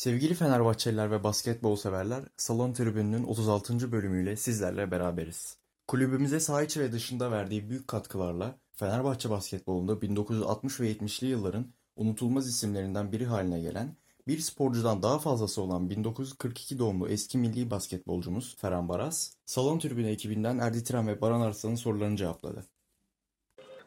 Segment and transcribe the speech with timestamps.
[0.00, 3.92] Sevgili Fenerbahçeliler ve basketbol severler, Salon Tribünü'nün 36.
[3.92, 5.56] bölümüyle sizlerle beraberiz.
[5.88, 11.66] Kulübümüze saha içi ve dışında verdiği büyük katkılarla Fenerbahçe basketbolunda 1960 ve 70'li yılların
[11.96, 18.56] unutulmaz isimlerinden biri haline gelen, bir sporcudan daha fazlası olan 1942 doğumlu eski milli basketbolcumuz
[18.56, 22.66] Ferhan Baraz, Salon Tribünü ekibinden Erdi Tiran ve Baran Arslan'ın sorularını cevapladı.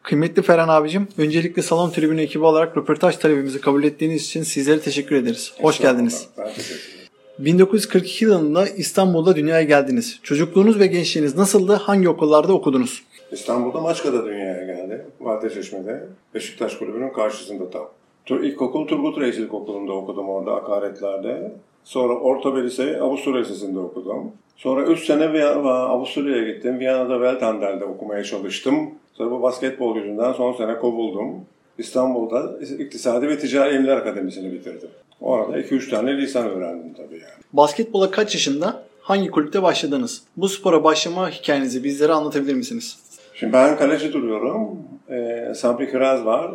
[0.03, 5.15] Kıymetli Ferhan abicim, öncelikle Salon Tribünü ekibi olarak röportaj talebimizi kabul ettiğiniz için sizlere teşekkür
[5.15, 5.53] ederiz.
[5.61, 6.27] Hoş geldiniz.
[6.37, 7.09] Ben teşekkür ederim.
[7.39, 10.19] 1942 yılında İstanbul'da dünyaya geldiniz.
[10.23, 11.73] Çocukluğunuz ve gençliğiniz nasıldı?
[11.73, 13.03] Hangi okullarda okudunuz?
[13.31, 15.05] İstanbul'da Maçka'da dünyaya geldi.
[15.19, 16.07] Vadeceşme'de.
[16.33, 17.89] Beşiktaş Kulübü'nün karşısında tam.
[18.43, 21.51] İlkokul Turgut Reis İlkokulu'nda okudum orada akaretlerde.
[21.83, 24.31] Sonra orta ve liseyi Avusturya Lisesi'nde okudum.
[24.57, 26.79] Sonra 3 sene Viyana- Avusturya'ya gittim.
[26.79, 28.75] Viyana'da Weltander'de okumaya çalıştım.
[29.13, 31.35] Sonra bu basketbol yüzünden son sene kovuldum.
[31.77, 34.89] İstanbul'da İktisadi ve Ticari İlimler Akademisi'ni bitirdim.
[35.21, 37.43] Orada 2-3 tane lisan öğrendim tabii yani.
[37.53, 40.23] Basketbola kaç yaşında, hangi kulüpte başladınız?
[40.37, 42.99] Bu spora başlama hikayenizi bizlere anlatabilir misiniz?
[43.33, 44.67] Şimdi ben kaleci duruyorum.
[45.09, 46.51] Ee, Sabri Kiraz var.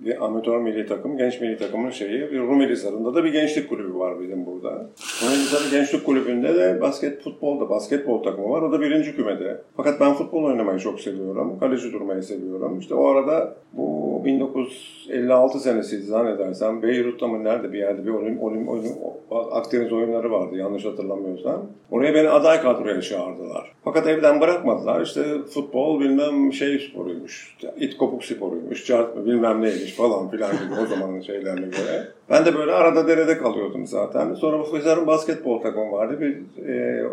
[0.00, 2.20] Bir amatör milli takım, genç milli takımın şeyi.
[2.20, 4.90] Bir Rumeli Hisarı'nda da bir gençlik kulübü var bizim burada.
[5.22, 8.62] Rumeli Hisarı Gençlik Kulübü'nde de basket futbolda basketbol takımı var.
[8.62, 9.62] O da birinci kümede.
[9.76, 11.58] Fakat ben futbol oynamayı çok seviyorum.
[11.58, 12.78] Kaleci durmayı seviyorum.
[12.78, 16.82] İşte o arada bu 1956 senesiydi zannedersem.
[16.82, 18.92] Beyrut'ta mı nerede bir yerde bir olim, olim, olim,
[19.30, 21.66] Akdeniz oyunları vardı yanlış hatırlamıyorsam.
[21.90, 23.72] Oraya beni aday kadroya çağırdılar.
[23.84, 25.00] Fakat evden bırakmadılar.
[25.00, 25.22] İşte
[25.54, 27.56] futbol bilmem şey sporuymuş.
[27.80, 28.86] it kopuk sporuymuş.
[28.86, 32.08] Cart bilmem neymiş falan filan gibi o zamanın şeylerine göre.
[32.30, 34.34] Ben de böyle arada derede kalıyordum zaten.
[34.34, 36.20] Sonra bu Fezar'ın basketbol takımı vardı.
[36.20, 37.04] Bir, e,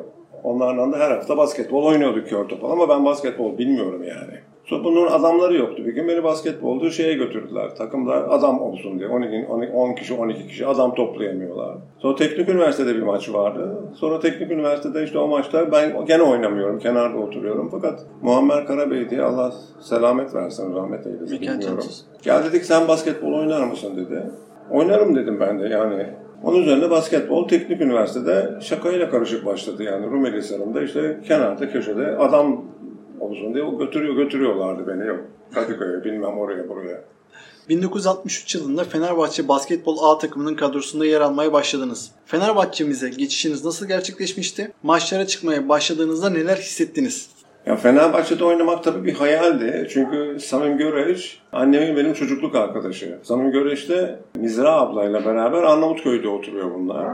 [0.43, 4.39] onlarla da her hafta basketbol oynuyorduk kör topal ama ben basketbol bilmiyorum yani.
[4.71, 5.85] Bunun adamları yoktu.
[5.85, 7.75] Bir gün beni basketbolda şeye götürdüler.
[7.75, 9.09] Takımda adam olsun diye.
[9.09, 11.75] 12, 12, 10 kişi, 12 kişi adam toplayamıyorlar.
[11.99, 13.77] Sonra Teknik Üniversitede bir maç vardı.
[13.95, 16.79] Sonra Teknik Üniversitede işte o maçta ben gene oynamıyorum.
[16.79, 17.69] Kenarda oturuyorum.
[17.71, 21.41] Fakat Muammer Karabey diye Allah selamet versin, rahmet eylesin.
[21.41, 21.83] Bilmiyorum.
[22.23, 24.23] Gel dedik sen basketbol oynar mısın dedi.
[24.71, 26.05] Oynarım dedim ben de yani.
[26.43, 32.65] Onun üzerine basketbol teknik üniversitede şakayla karışık başladı yani Rumeli Hisarı'nda işte kenarda köşede adam
[33.19, 35.19] olsun diye o götürüyor götürüyorlardı beni yok.
[35.53, 37.03] Kadıköy'e bilmem oraya buraya.
[37.69, 42.11] 1963 yılında Fenerbahçe Basketbol A takımının kadrosunda yer almaya başladınız.
[42.25, 44.71] Fenerbahçe'mize geçişiniz nasıl gerçekleşmişti?
[44.83, 47.29] Maçlara çıkmaya başladığınızda neler hissettiniz?
[47.65, 49.87] Ya Fenerbahçe'de oynamak tabii bir hayaldi.
[49.93, 53.19] Çünkü Samim Göreç annemin benim çocukluk arkadaşı.
[53.23, 57.07] Samim Göreç de Mizra ablayla beraber Arnavutköy'de oturuyor bunlar.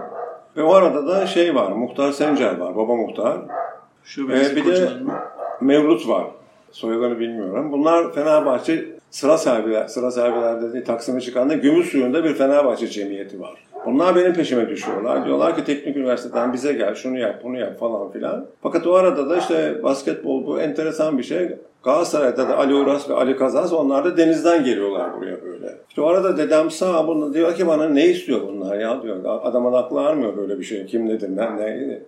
[0.57, 3.37] Ve o arada da şey var, Muhtar Sencer var, baba muhtar.
[4.03, 4.89] Şube Ee, bir de.
[5.63, 6.27] Mevlut var.
[6.71, 7.71] Soyadını bilmiyorum.
[7.71, 13.63] Bunlar Fenerbahçe sıra sahibiler, sıra sahibiler dediği Taksim'e çıkanda Gümüşsuyu'nda bir Fenerbahçe cemiyeti var.
[13.85, 15.25] Bunlar benim peşime düşüyorlar.
[15.25, 18.45] Diyorlar ki teknik üniversiteden bize gel, şunu yap, bunu yap falan filan.
[18.61, 21.49] Fakat o arada da işte basketbol bu enteresan bir şey.
[21.83, 25.75] Galatasaray'da da Ali Uras ve Ali Kazaz onlar da denizden geliyorlar buraya böyle.
[25.89, 29.17] İşte o arada dedem sağ bunu diyor ki bana ne istiyor bunlar ya diyor.
[29.43, 30.85] Adamın aklı ermiyor böyle bir şey.
[30.85, 31.99] Kim nedir, ne, ne,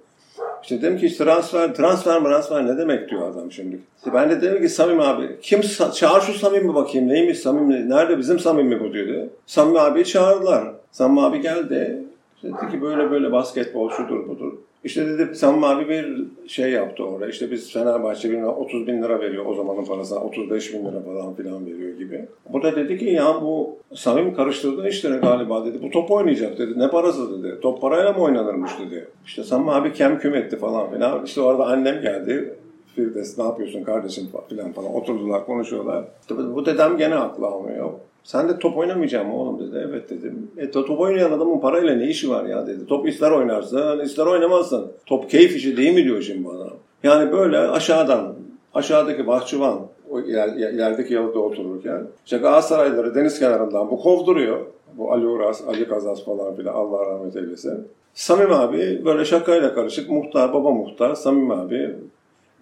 [0.65, 3.79] işte dedim ki transfer, transfer transfer ne demek diyor adam şimdi.
[4.13, 5.61] Ben de dedim ki Samim abi, kim
[5.93, 9.29] çağır şu Samim'i bakayım neymiş Samim, nerede bizim Samim mi bu diyordu.
[9.45, 10.67] Samim abi çağırdılar.
[10.91, 12.03] Samim abi geldi.
[12.43, 14.53] Dedi ki böyle böyle basketbol şudur budur.
[14.85, 17.27] İşte dedi Samim abi bir şey yaptı orada.
[17.27, 21.33] İşte biz Fenerbahçe bilmem 30 bin lira veriyor o zamanın parasına 35 bin lira falan
[21.35, 22.25] filan veriyor gibi.
[22.53, 25.83] Bu da dedi ki ya bu Samim karıştırdığın işleri galiba dedi.
[25.83, 26.79] Bu top oynayacak dedi.
[26.79, 27.59] Ne parası dedi.
[27.61, 29.07] Top parayla mı oynanırmış dedi.
[29.25, 31.25] İşte Samim abi kem küm etti falan filan.
[31.25, 32.53] İşte orada annem geldi.
[32.95, 34.95] Firdevs ne yapıyorsun kardeşim filan falan.
[34.95, 36.05] Oturdular konuşuyorlar.
[36.29, 37.89] Bu dedem gene aklı almıyor.
[38.25, 39.85] Sen de top oynamayacağım oğlum dedi.
[39.89, 40.51] Evet dedim.
[40.57, 42.85] E to- top oynayan adamın parayla ne işi var ya dedi.
[42.87, 44.91] Top ister oynarsın ister oynamazsın.
[45.05, 46.67] Top keyif işi değil mi diyor şimdi bana.
[47.03, 48.33] Yani böyle aşağıdan
[48.73, 49.79] aşağıdaki bahçıvan
[50.09, 54.59] o iler, ilerideki yalıda otururken işte Galatasarayları deniz kenarından bu kovduruyor.
[54.97, 57.87] Bu Ali Uras, Ali Kazas falan filan Allah rahmet eylesin.
[58.13, 61.95] Samim abi böyle şakayla karışık muhtar, baba muhtar, Samim abi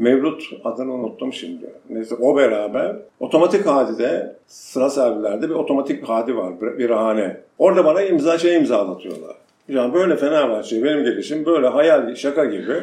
[0.03, 1.65] Mevlut adını unuttum şimdi.
[1.89, 6.61] Neyse o beraber otomatik hadide sıra servilerde bir otomatik hadi var.
[6.61, 7.37] Bir, bir hane.
[7.57, 9.35] Orada bana imza şey imzalatıyorlar.
[9.67, 12.73] Yani böyle Fenerbahçe benim gelişim böyle hayal şaka gibi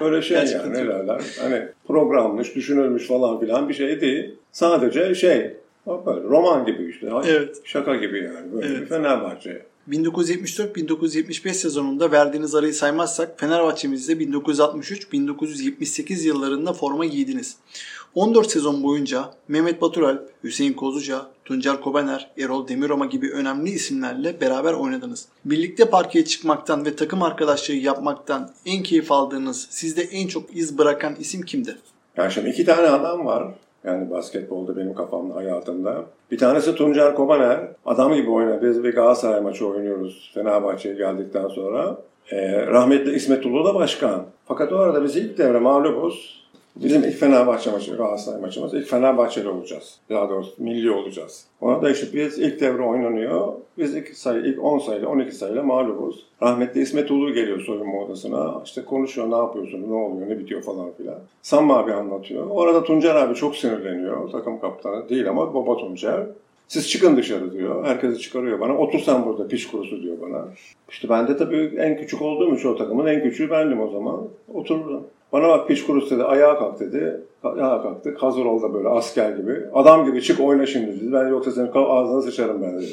[0.00, 0.88] böyle şey yani ne çok.
[0.88, 4.34] derler hani programmış düşünülmüş falan filan bir şey değil.
[4.52, 5.54] Sadece şey
[6.06, 7.56] böyle roman gibi işte Evet.
[7.64, 8.80] şaka gibi yani böyle Evet.
[8.80, 9.62] bir Fenerbahçe.
[9.90, 17.56] 1974-1975 sezonunda verdiğiniz arayı saymazsak Fenerbahçe'mizde 1963-1978 yıllarında forma giydiniz.
[18.14, 24.72] 14 sezon boyunca Mehmet Baturalp, Hüseyin Kozuca, Tuncer Kobener, Erol Demiroma gibi önemli isimlerle beraber
[24.72, 25.26] oynadınız.
[25.44, 31.14] Birlikte parkeye çıkmaktan ve takım arkadaşlığı yapmaktan en keyif aldığınız, sizde en çok iz bırakan
[31.14, 31.76] isim kimdi?
[32.16, 33.54] Yani şimdi iki tane adam var.
[33.86, 36.04] Yani basketbolda benim kafamda, hayatımda.
[36.30, 37.60] Bir tanesi Tuncer Kobaner.
[37.86, 38.62] Adam gibi oynar.
[38.62, 41.96] Biz bir Galatasaray maçı oynuyoruz Fenerbahçe'ye geldikten sonra.
[42.30, 44.22] Ee, rahmetli İsmet Ulu da başkan.
[44.44, 46.45] Fakat o arada biz ilk devre mağlubuz.
[46.84, 48.74] Bizim ilk Fenerbahçe maçı, Galatasaray maçımız.
[48.74, 49.98] ilk Fenerbahçeli olacağız.
[50.10, 51.44] Daha doğrusu milli olacağız.
[51.60, 53.52] Orada işte biz ilk devre oynanıyor.
[53.78, 56.26] Biz ilk sayı, ilk 10 sayıyla 12 sayıyla mağlubuz.
[56.42, 58.62] Rahmetli İsmet Ulu geliyor soyunma odasına.
[58.64, 61.18] İşte konuşuyor ne yapıyorsun, ne oluyor, ne bitiyor falan filan.
[61.42, 62.46] Sam abi anlatıyor.
[62.50, 64.30] Orada Tuncer abi çok sinirleniyor.
[64.30, 66.26] Takım kaptanı değil ama baba Tuncer.
[66.68, 67.84] Siz çıkın dışarı diyor.
[67.86, 68.78] Herkesi çıkarıyor bana.
[68.78, 70.44] Otur sen burada piç kurusu diyor bana.
[70.90, 74.28] İşte ben de tabii en küçük olduğum için o takımın en küçüğü bendim o zaman.
[74.54, 75.06] Oturdum.
[75.32, 76.24] Bana bak piç dedi.
[76.24, 77.20] Ayağa kalk dedi.
[77.44, 78.22] Ayağa kalktık.
[78.22, 79.60] Hazır ol da böyle asker gibi.
[79.74, 81.12] Adam gibi çık oyna şimdi dedi.
[81.12, 82.92] Ben yoksa senin ağzına sıçarım ben dedi.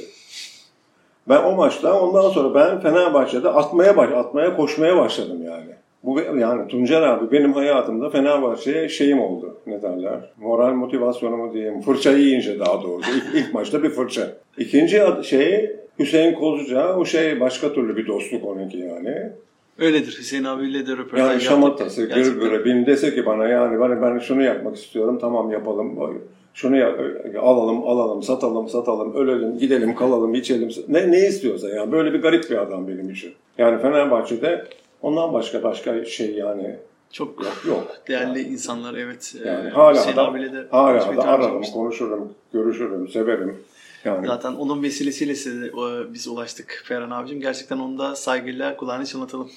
[1.30, 5.70] Ben o maçta ondan sonra ben Fenerbahçe'de atmaya baş, atmaya koşmaya başladım yani.
[6.04, 9.58] Bu yani Tuncer abi benim hayatımda Fenerbahçe'ye şeyim oldu.
[9.68, 10.20] Ne derler?
[10.38, 11.82] Moral motivasyonumu diyeyim.
[11.82, 13.12] Fırça yiyince daha doğrusu.
[13.12, 14.28] İlk, ilk maçta bir fırça.
[14.58, 16.96] İkinci şey Hüseyin Kozuca.
[16.96, 19.32] O şey başka türlü bir dostluk onunki yani.
[19.80, 20.16] Öyledir.
[20.20, 21.50] Hüseyin abiyle de röportaj Yani yaptık.
[21.50, 22.34] şamatası, Gerçekten.
[22.34, 22.66] gırgırı.
[22.66, 25.18] Bin dese ki bana yani ben, ben şunu yapmak istiyorum.
[25.22, 26.20] Tamam yapalım.
[26.54, 26.96] Şunu ya,
[27.42, 30.70] alalım, alalım, satalım, satalım, ölelim, gidelim, kalalım, içelim.
[30.88, 31.92] Ne, ne istiyorsa yani.
[31.92, 33.32] Böyle bir garip bir adam benim için.
[33.58, 34.66] Yani Fenerbahçe'de
[35.02, 36.76] ondan başka başka şey yani
[37.12, 37.64] Çok yok.
[37.68, 37.88] yok.
[38.08, 39.36] değerli insanlar evet.
[39.46, 43.56] Yani Ee, hala Hüseyin da, abiyle de hala da ararım, konuşurum, görüşürüm, severim.
[44.06, 47.42] Yani Zaten onun vesilesiyle size e, biz ulaştık Ferhan abicim.
[47.42, 49.52] Gerçekten onu da saygıyla kulağını çınlatalım.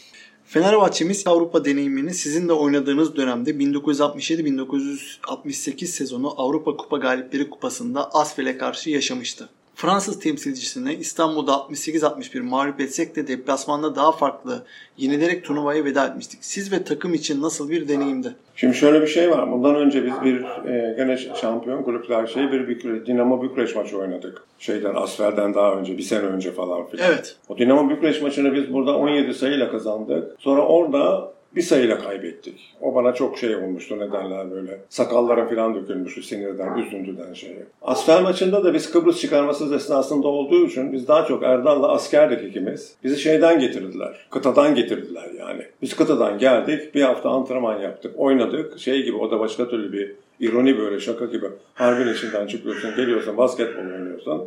[0.44, 8.90] Fenerbahçemiz Avrupa deneyimini sizin de oynadığınız dönemde 1967-1968 sezonu Avrupa Kupa Galipleri Kupası'nda Asfel'e karşı
[8.90, 9.48] yaşamıştı.
[9.76, 14.64] Fransız temsilcisine İstanbul'da 68-61 mağlup etsek de deplasmanda daha farklı
[14.96, 16.38] yenilerek turnuvaya veda etmiştik.
[16.42, 18.34] Siz ve takım için nasıl bir deneyimdi?
[18.56, 19.52] Şimdi şöyle bir şey var.
[19.52, 20.40] Bundan önce biz bir
[20.70, 24.42] e, gene şampiyon kulüpler şey bir Bükre, Dinamo Bükreş maçı oynadık.
[24.58, 27.10] Şeyden Asfer'den daha önce bir sene önce falan filan.
[27.10, 27.36] Evet.
[27.48, 30.36] O Dinamo Bükreş maçını biz burada 17 sayıyla kazandık.
[30.38, 32.74] Sonra orada bir sayıyla kaybettik.
[32.80, 34.80] O bana çok şey olmuştu ne derler böyle.
[34.88, 37.56] Sakallara falan dökülmüştü sinirden, üzüntüden şeyi.
[37.82, 42.94] Asfer maçında da biz Kıbrıs çıkarması esnasında olduğu için biz daha çok Erdal'la askerdik ikimiz.
[43.04, 44.26] Bizi şeyden getirdiler.
[44.30, 45.62] Kıtadan getirdiler yani.
[45.82, 46.94] Biz kıtadan geldik.
[46.94, 48.14] Bir hafta antrenman yaptık.
[48.16, 48.78] Oynadık.
[48.78, 51.46] Şey gibi o da başka türlü bir ironi böyle şaka gibi.
[51.74, 52.96] Harbin içinden çıkıyorsun.
[52.96, 54.42] Geliyorsun basketbol oynuyorsun.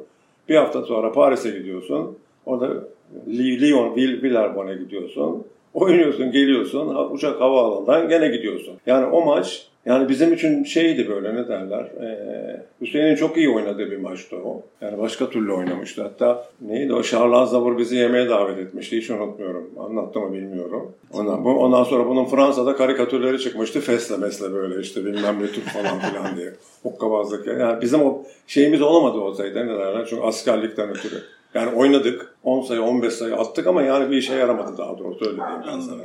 [0.50, 2.18] Bir hafta sonra Paris'e gidiyorsun.
[2.46, 2.84] Orada
[3.28, 5.46] Lyon, Villeurbanne'a gidiyorsun.
[5.74, 8.74] Oynuyorsun, geliyorsun, uçak havaalanından gene gidiyorsun.
[8.86, 13.92] Yani o maç, yani bizim için şeydi böyle ne derler, ee, Hüseyin'in çok iyi oynadığı
[13.92, 14.62] bir maçtı o.
[14.82, 16.04] Yani başka türlü oynamıştı.
[16.04, 19.70] Hatta neydi o, Charles Aznavour bizi yemeğe davet etmişti, hiç unutmuyorum.
[19.80, 20.92] Anlattı mı bilmiyorum.
[21.14, 25.66] Ondan, bu, ondan sonra bunun Fransa'da karikatürleri çıkmıştı, fesle mesle böyle işte bilmem ne Türk
[25.66, 26.54] falan filan diye.
[26.84, 27.48] Hokkabazlık.
[27.48, 31.22] Yani bizim o şeyimiz olamadı o sayıda ne derler, çünkü askerlikten ötürü.
[31.54, 32.36] Yani oynadık.
[32.44, 35.80] 10 sayı 15 sayı attık ama yani bir işe yaramadı daha doğrusu öyle diyeyim ben
[35.80, 36.02] sana.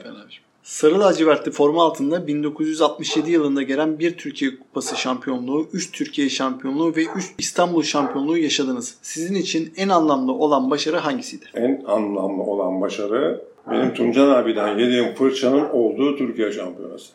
[0.63, 7.05] Sarı lacivertli forma altında 1967 yılında gelen bir Türkiye Kupası şampiyonluğu, 3 Türkiye şampiyonluğu ve
[7.17, 8.99] 3 İstanbul şampiyonluğu yaşadınız.
[9.03, 11.45] Sizin için en anlamlı olan başarı hangisiydi?
[11.55, 17.13] En anlamlı olan başarı benim Tuncan abiden yediğim fırçanın olduğu Türkiye şampiyonası.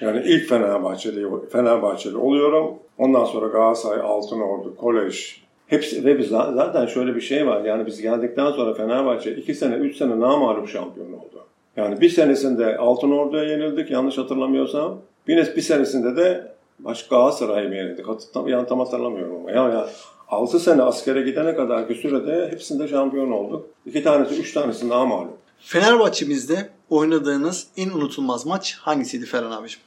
[0.00, 2.74] Yani ilk Fenerbahçeli, Fenerbahçeli oluyorum.
[2.98, 5.41] Ondan sonra Galatasaray, Altınordu, Kolej,
[5.72, 7.64] Hepsi ve biz zaten şöyle bir şey var.
[7.64, 11.46] Yani biz geldikten sonra Fenerbahçe 2 sene 3 sene namağlup şampiyon oldu.
[11.76, 14.98] Yani bir senesinde Altınordu'ya yenildik yanlış hatırlamıyorsam.
[15.28, 18.06] Bir, bir senesinde de başka Galatasaray'a mı yenildik?
[18.34, 19.50] Tam, yani tam hatırlamıyorum ama.
[19.50, 19.86] Yani, yani
[20.28, 23.66] 6 sene askere gidene kadar bir sürede hepsinde şampiyon olduk.
[23.86, 25.38] 2 tanesi 3 tanesi namağlup.
[25.60, 29.80] Fenerbahçe'mizde oynadığınız en unutulmaz maç hangisiydi Ferhan abicim?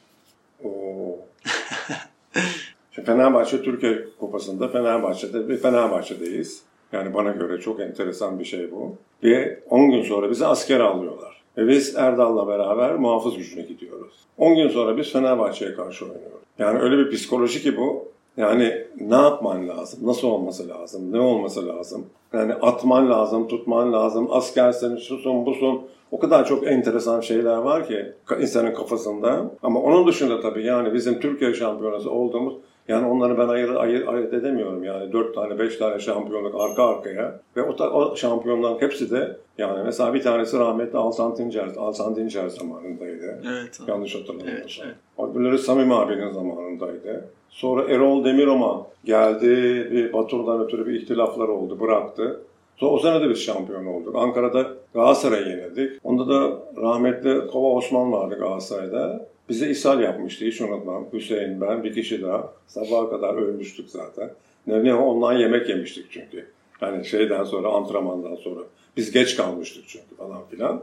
[0.64, 1.18] Oo.
[3.02, 6.62] Fenerbahçe Türkiye Kupası'nda Fenerbahçe'de ve Fenerbahçe'deyiz.
[6.92, 8.94] Yani bana göre çok enteresan bir şey bu.
[9.24, 11.42] Ve 10 gün sonra bizi asker alıyorlar.
[11.56, 14.14] Ve biz Erdal'la beraber muhafız gücüne gidiyoruz.
[14.38, 16.46] 10 gün sonra biz Fenerbahçe'ye karşı oynuyoruz.
[16.58, 18.08] Yani öyle bir psikoloji ki bu.
[18.36, 20.00] Yani ne yapman lazım?
[20.02, 21.12] Nasıl olması lazım?
[21.12, 22.06] Ne olması lazım?
[22.32, 24.28] Yani atman lazım, tutman lazım.
[24.30, 25.80] Askersin, şusun, busun.
[26.10, 29.50] O kadar çok enteresan şeyler var ki insanın kafasında.
[29.62, 32.54] Ama onun dışında tabii yani bizim Türkiye şampiyonası olduğumuz
[32.88, 34.84] Yani onları ben ayırt, ayırt, ayırt edemiyorum.
[34.84, 39.82] Yani 4 tane 5 tane şampiyonluk arka arkaya ve o, o şampiyonların hepsi de yani
[39.84, 43.42] mesela bir tanesi rahmetli Altan Dincer, Altan Dincer zamanındaydı.
[43.46, 43.80] Evet.
[43.86, 44.86] Yanlış hatırlamıyorsam.
[44.86, 47.24] Evet, Öbürleri Samim abinin zamanındaydı.
[47.48, 49.48] Sonra Erol Demiroma geldi.
[49.92, 51.80] Bir Batur'dan ötürü bir ihtilaflar oldu.
[51.80, 52.40] Bıraktı.
[52.76, 54.16] Sonra o sene de biz şampiyon olduk.
[54.16, 56.00] Ankara'da Galatasaray'ı yenildik.
[56.04, 59.26] Onda da rahmetli Kova Osman vardı Galatasaray'da.
[59.48, 61.06] Bize ishal yapmıştı hiç unutmam.
[61.12, 62.52] Hüseyin ben bir kişi daha.
[62.66, 64.30] Sabaha kadar ölmüştük zaten.
[64.66, 66.46] Ne, ne ondan yemek yemiştik çünkü.
[66.80, 68.60] Yani şeyden sonra antrenmandan sonra.
[68.96, 70.82] Biz geç kalmıştık çünkü falan filan.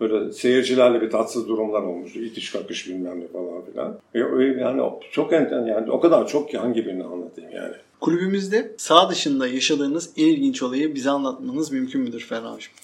[0.00, 2.18] Böyle seyircilerle bir tatsız durumlar olmuştu.
[2.18, 3.98] İtiş kakış bilmem ne falan filan.
[4.14, 4.18] E,
[4.60, 7.74] yani çok enten yani o kadar çok ki hangi birini anlatayım yani.
[8.00, 12.76] Kulübümüzde sağ dışında yaşadığınız en ilginç olayı bize anlatmanız mümkün müdür Ferhan abiciğim?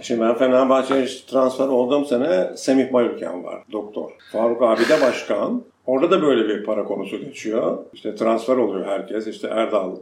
[0.00, 4.10] Şimdi ben Fenerbahçe'ye transfer olduğum sene Semih Bayülken var, doktor.
[4.32, 5.62] Faruk abi de başkan.
[5.86, 7.78] Orada da böyle bir para konusu geçiyor.
[7.92, 9.26] İşte transfer oluyor herkes.
[9.26, 9.96] İşte Erdal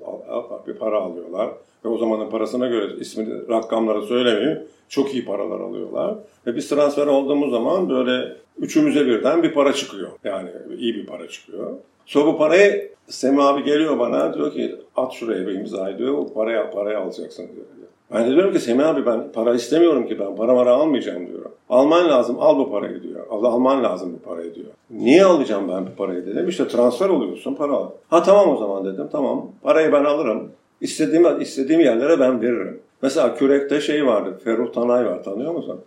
[0.67, 1.51] bir para alıyorlar.
[1.85, 4.63] Ve o zamanın parasına göre ismini, rakamları söylemeyeyim.
[4.89, 6.15] Çok iyi paralar alıyorlar.
[6.47, 10.11] Ve biz transfer olduğumuz zaman böyle üçümüze birden bir para çıkıyor.
[10.25, 11.71] Yani iyi bir para çıkıyor.
[12.07, 16.19] Sonra bu parayı Semih abi geliyor bana diyor ki at şuraya bir imzayı diyor.
[16.19, 17.67] O parayı, parayı alacaksın diyor.
[18.15, 21.45] Ben de diyorum ki Semih abi ben para istemiyorum ki ben para para almayacağım diyor.
[21.69, 23.27] Alman lazım al bu parayı diyor.
[23.31, 24.67] Al, alman lazım bu parayı diyor.
[24.91, 26.49] Niye alacağım ben bu parayı dedim.
[26.49, 27.91] İşte transfer oluyorsun para al.
[28.09, 30.51] Ha tamam o zaman dedim tamam parayı ben alırım.
[30.81, 32.81] İstediğim, istediğim yerlere ben veririm.
[33.03, 34.41] Mesela kürekte şey vardı.
[34.45, 35.81] Ferruh Tanay var tanıyor musun?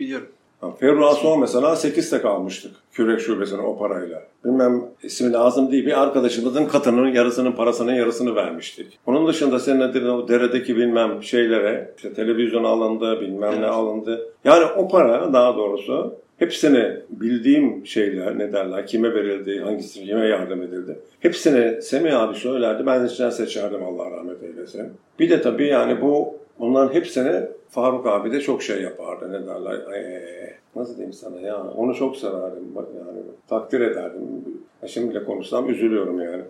[0.00, 0.26] Biliyorum.
[0.72, 2.72] Ferruh'a son mesela 8 tek almıştık.
[2.92, 4.22] Kürek şubesine o parayla.
[4.44, 5.86] Bilmem ismi lazım değil.
[5.86, 8.98] Bir arkadaşımızın katının yarısının parasının yarısını vermiştik.
[9.06, 13.60] Onun dışında senin dediğin o deredeki bilmem şeylere işte televizyon alındı bilmem evet.
[13.60, 14.26] ne alındı.
[14.44, 20.62] Yani o para daha doğrusu hepsini bildiğim şeyler ne derler kime verildi hangisi kime yardım
[20.62, 20.98] edildi.
[21.20, 24.92] Hepsini Semih abi söylerdi ben içinden seçerdim Allah rahmet eylesin.
[25.20, 29.32] Bir de tabii yani bu Onların hepsini Faruk abi de çok şey yapardı.
[29.32, 29.92] Ne derler?
[29.94, 31.64] Ee, nasıl diyeyim sana ya?
[31.76, 32.64] Onu çok severdim.
[32.76, 33.18] Yani
[33.48, 34.22] takdir ederdim.
[34.86, 36.42] Şimdi bile konuşsam üzülüyorum yani.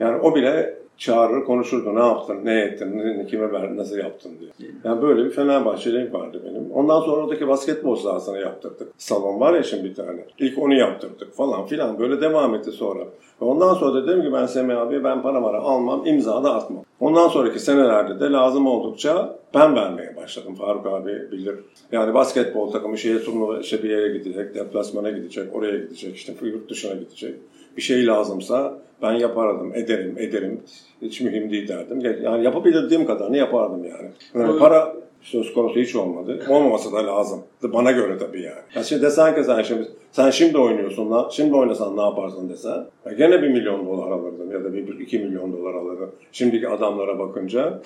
[0.00, 1.94] Yani o bile çağırır konuşurdu.
[1.94, 4.70] Ne yaptın, ne ettin, ne, kime verdin, nasıl yaptın diye.
[4.84, 6.70] Yani böyle bir Fenerbahçeli vardı benim.
[6.72, 8.88] Ondan sonra oradaki basketbol sahasını yaptırdık.
[8.98, 10.24] Salon var ya şimdi bir tane.
[10.38, 11.98] İlk onu yaptırdık falan filan.
[11.98, 13.00] Böyle devam etti sonra.
[13.42, 16.84] Ve ondan sonra dedim ki ben Semih abi ben para mara almam, imza da atmam.
[17.00, 20.54] Ondan sonraki senelerde de lazım oldukça ben vermeye başladım.
[20.54, 21.54] Faruk abi bilir.
[21.92, 26.70] Yani basketbol takımı şeye turnuva işte bir yere gidecek, deplasmana gidecek, oraya gidecek, işte yurt
[26.70, 27.34] dışına gidecek.
[27.78, 30.60] Bir şey lazımsa ben yapardım, ederim, ederim.
[31.02, 32.00] Hiç mühim değil derdim.
[32.22, 34.08] Yani yapabildiğim kadarını yapardım yani.
[34.34, 36.44] yani para söz konusu hiç olmadı.
[36.48, 37.42] Olmaması da lazım.
[37.62, 38.58] Bana göre tabii yani.
[38.74, 42.86] yani şimdi desen ki sen şimdi, sen şimdi oynuyorsun, şimdi oynasan ne yaparsın desen.
[43.06, 46.10] Ya gene bir milyon dolar alırdım ya da bir iki milyon dolar alırdım.
[46.32, 47.82] Şimdiki adamlara bakınca.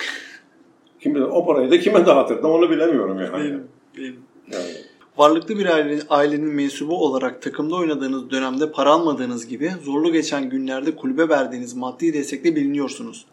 [1.00, 3.32] Kim bilir o parayı da kime dağıtırdım onu bilemiyorum yani.
[3.32, 3.64] Benim,
[3.96, 4.16] benim.
[4.52, 4.72] Yani.
[5.16, 10.97] Varlıklı bir ailenin, ailenin mensubu olarak takımda oynadığınız dönemde para almadığınız gibi zorlu geçen günlerde
[10.97, 13.26] kulübe verdiğiniz maddi destekle biliniyorsunuz.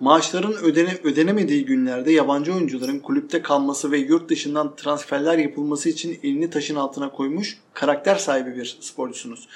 [0.00, 6.50] Maaşların ödene, ödenemediği günlerde yabancı oyuncuların kulüpte kalması ve yurt dışından transferler yapılması için elini
[6.50, 9.48] taşın altına koymuş karakter sahibi bir sporcusunuz.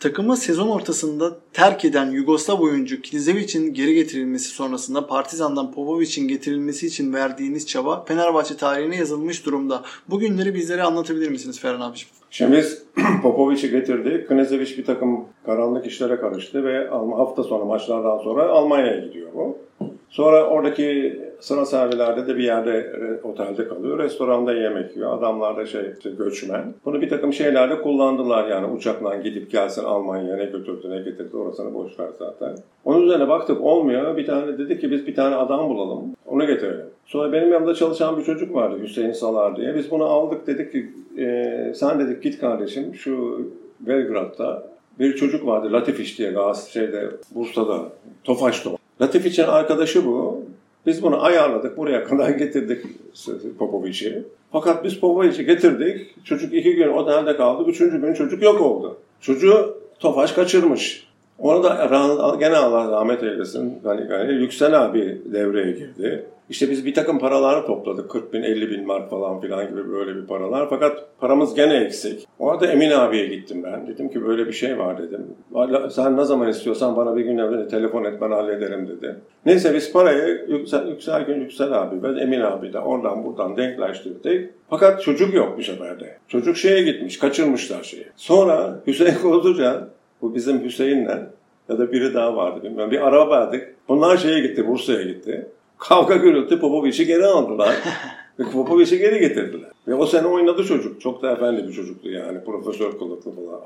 [0.00, 7.12] Takımı sezon ortasında terk eden Yugoslav oyuncu Kilizevic'in geri getirilmesi sonrasında Partizan'dan Popovic'in getirilmesi için
[7.12, 9.82] verdiğiniz çaba Fenerbahçe tarihine yazılmış durumda.
[10.10, 12.14] Bu günleri bizlere anlatabilir misiniz Ferhan abiciğim?
[12.30, 12.82] Şimdi biz
[13.22, 14.28] Popovic'i getirdik.
[14.28, 19.58] Knezevic bir takım karanlık işlere karıştı ve hafta sonu maçlardan sonra Almanya'ya gidiyor bu.
[20.16, 22.92] Sonra oradaki sıra servilerde de bir yerde
[23.22, 23.98] otelde kalıyor.
[23.98, 25.18] Restoranda yemek yiyor.
[25.18, 26.74] Adamlar da şey işte göçmen.
[26.84, 31.74] Bunu bir takım şeylerde kullandılar yani uçakla gidip gelsin Almanya'ya ne götürdü ne getirdi orasını
[31.74, 32.54] boş ver zaten.
[32.84, 34.16] Onun üzerine baktık olmuyor.
[34.16, 36.04] Bir tane dedi ki biz bir tane adam bulalım.
[36.26, 36.86] Onu getirelim.
[37.06, 39.74] Sonra benim yanımda çalışan bir çocuk vardı Hüseyin Salar diye.
[39.74, 43.40] Biz bunu aldık dedik ki e, sen dedik git kardeşim şu
[43.80, 44.62] Belgrad'da
[44.98, 47.00] bir çocuk vardı Latifiş diye Galatasaray'da
[47.34, 47.82] Bursa'da
[48.24, 50.42] Tofaş'ta Latif için arkadaşı bu.
[50.86, 52.84] Biz bunu ayarladık, buraya kadar getirdik
[53.58, 54.22] Popovic'i.
[54.52, 56.24] Fakat biz Popovic'i getirdik.
[56.24, 57.70] Çocuk iki gün otelde kaldı.
[57.70, 58.98] Üçüncü gün çocuk yok oldu.
[59.20, 61.05] Çocuğu Tofaş kaçırmış.
[61.38, 63.80] Onu da gene Allah rahmet eylesin.
[63.84, 66.26] Yani, yani Yüksel abi devreye girdi.
[66.50, 68.10] İşte biz bir takım paralar topladık.
[68.10, 70.66] 40 bin, 50 bin mark falan filan gibi böyle bir paralar.
[70.70, 72.26] Fakat paramız gene eksik.
[72.38, 73.86] O arada Emin abiye gittim ben.
[73.86, 75.26] Dedim ki böyle bir şey var dedim.
[75.90, 79.16] Sen ne zaman istiyorsan bana bir gün evvel telefon et ben hallederim dedi.
[79.46, 84.50] Neyse biz parayı Yüksel, Yüksel gün Yüksel abi ve Emin abi de oradan buradan denkleştirdik.
[84.70, 86.18] Fakat çocuk yok bu sefer de.
[86.28, 88.06] Çocuk şeye gitmiş, kaçırmışlar şeyi.
[88.16, 89.88] Sonra Hüseyin Kozluca,
[90.22, 91.28] bu bizim Hüseyin'le
[91.68, 92.90] Ya da biri daha vardı bilmiyorum.
[92.90, 93.62] Bir araba verdik.
[93.88, 95.46] Bunlar şeye gitti, Bursa'ya gitti.
[95.78, 97.76] Kavga gürültü Popovic'i geri aldılar.
[98.38, 99.70] Ve Popovic'i geri getirdiler.
[99.88, 101.00] Ve o sene oynadı çocuk.
[101.00, 102.44] Çok da efendi bir çocuktu yani.
[102.44, 103.60] Profesör kılıklı falan.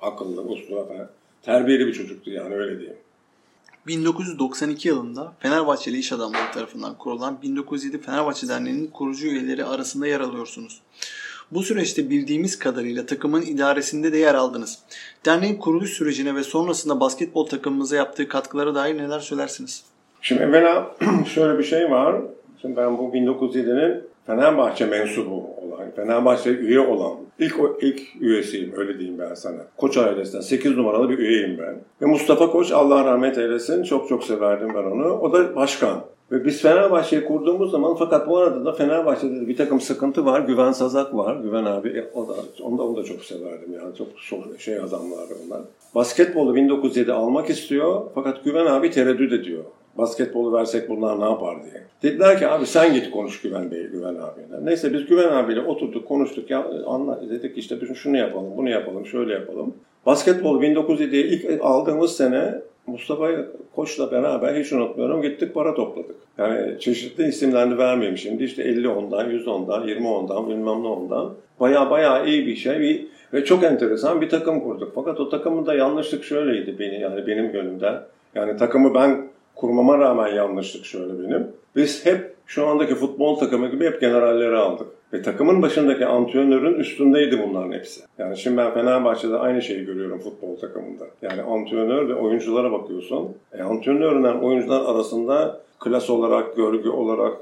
[0.00, 1.06] Akıllı, uslu efendim.
[1.42, 2.98] Terbiyeli bir çocuktu yani öyle diyeyim.
[3.86, 10.80] 1992 yılında Fenerbahçeli iş adamları tarafından kurulan 1907 Fenerbahçe Derneği'nin kurucu üyeleri arasında yer alıyorsunuz.
[11.52, 14.78] Bu süreçte bildiğimiz kadarıyla takımın idaresinde de yer aldınız.
[15.26, 19.84] Derneğin kuruluş sürecine ve sonrasında basketbol takımımıza yaptığı katkılara dair neler söylersiniz?
[20.20, 20.96] Şimdi evvela
[21.34, 22.16] şöyle bir şey var.
[22.62, 29.18] Şimdi ben bu 1907'nin Fenerbahçe mensubu olan, Fenerbahçe üye olan ilk ilk üyesiyim öyle diyeyim
[29.18, 29.66] ben sana.
[29.76, 31.76] Koç ailesinden 8 numaralı bir üyeyim ben.
[32.02, 35.12] Ve Mustafa Koç Allah rahmet eylesin çok çok severdim ben onu.
[35.12, 36.04] O da başkan.
[36.32, 40.40] Ve biz Fenerbahçe'yi kurduğumuz zaman fakat bu arada da Fenerbahçe'de de bir takım sıkıntı var.
[40.40, 41.36] Güven Sazak var.
[41.36, 43.94] Güven abi e, o da onu da, onu da çok severdim yani.
[43.96, 44.08] Çok
[44.58, 45.60] şey adamlar onlar.
[45.94, 49.64] Basketbolu 1907 almak istiyor fakat Güven abi tereddüt ediyor
[49.98, 51.82] basketbolu versek bunlar ne yapar diye.
[52.02, 54.64] Dediler ki abi sen git konuş Güven Bey, Güven abiyle.
[54.64, 59.32] Neyse biz Güven abiyle oturduk konuştuk ya anla, dedik işte şunu yapalım, bunu yapalım, şöyle
[59.32, 59.74] yapalım.
[60.06, 63.28] Basketbol 1907'ye ilk aldığımız sene Mustafa
[63.74, 66.16] Koç'la beraber hiç unutmuyorum gittik para topladık.
[66.38, 71.32] Yani çeşitli isimlerini vermeyeyim şimdi işte 50 ondan, 100 ondan, 20 ondan bilmem ne ondan.
[71.60, 74.92] Baya baya iyi bir şey bir, ve çok enteresan bir takım kurduk.
[74.94, 78.02] Fakat o takımın da yanlışlık şöyleydi beni yani benim gönlümden.
[78.34, 81.46] Yani takımı ben kurmama rağmen yanlışlık şöyle benim.
[81.76, 84.86] Biz hep şu andaki futbol takımı gibi hep generalleri aldık.
[85.12, 88.00] Ve takımın başındaki antrenörün üstündeydi bunların hepsi.
[88.18, 91.04] Yani şimdi ben Fenerbahçe'de aynı şeyi görüyorum futbol takımında.
[91.22, 93.28] Yani antrenör ve oyunculara bakıyorsun.
[93.52, 97.32] E, antrenörle oyuncular arasında klas olarak, görgü olarak,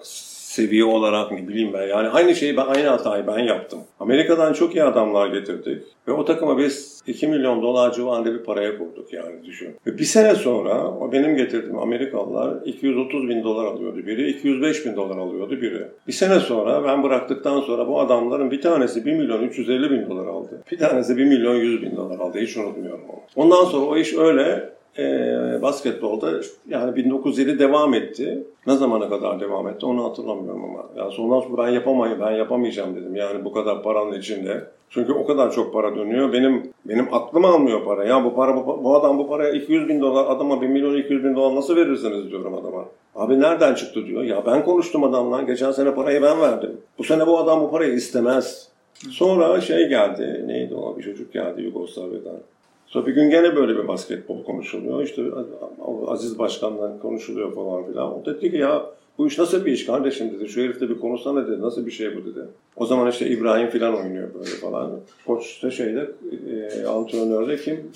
[0.48, 1.86] seviye olarak ne bileyim ben.
[1.86, 3.78] Yani aynı şeyi ben aynı hatayı ben yaptım.
[4.00, 8.78] Amerika'dan çok iyi adamlar getirdik ve o takıma biz 2 milyon dolar civarında bir paraya
[8.78, 9.76] kurduk yani düşün.
[9.86, 14.96] Ve bir sene sonra o benim getirdiğim Amerikalılar 230 bin dolar alıyordu biri, 205 bin
[14.96, 15.86] dolar alıyordu biri.
[16.06, 20.26] Bir sene sonra ben bıraktıktan sonra bu adamların bir tanesi 1 milyon 350 bin dolar
[20.26, 20.62] aldı.
[20.72, 22.38] Bir tanesi 1 milyon 100 bin dolar aldı.
[22.38, 23.20] Hiç unutmuyorum onu.
[23.36, 25.02] Ondan sonra o iş öyle e,
[25.62, 28.44] basketbolda yani 1907 devam etti.
[28.66, 30.84] Ne zamana kadar devam etti onu hatırlamıyorum ama.
[30.96, 33.16] Yani sonra ben yapamayım, ben yapamayacağım dedim.
[33.16, 34.64] Yani bu kadar paranın içinde.
[34.90, 36.32] Çünkü o kadar çok para dönüyor.
[36.32, 38.04] Benim benim aklım almıyor para.
[38.04, 41.24] Ya bu para bu, bu adam bu paraya 200 bin dolar adama 1 milyon 200
[41.24, 42.84] bin dolar nasıl verirsiniz diyorum adama.
[43.16, 44.22] Abi nereden çıktı diyor.
[44.22, 45.42] Ya ben konuştum adamla.
[45.42, 46.76] Geçen sene parayı ben verdim.
[46.98, 48.68] Bu sene bu adam bu parayı istemez.
[49.10, 50.44] Sonra şey geldi.
[50.46, 50.96] Neydi o?
[50.98, 52.36] Bir çocuk geldi Yugoslavya'dan.
[52.88, 55.02] Sonra bir gün gene böyle bir basketbol konuşuluyor.
[55.02, 55.22] İşte
[56.06, 58.20] Aziz Başkan'la konuşuluyor falan filan.
[58.20, 58.86] O dedi ki ya
[59.18, 60.48] bu iş nasıl bir iş kardeşim dedi.
[60.48, 61.62] Şu herifle bir konuşsana dedi.
[61.62, 62.40] Nasıl bir şey bu dedi.
[62.76, 65.00] O zaman işte İbrahim filan oynuyor böyle falan.
[65.26, 66.10] Koç işte şeyde
[66.50, 67.90] e, antrenörde kim?